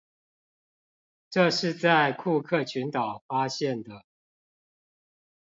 [1.29, 4.03] 這是在庫克群島發現的。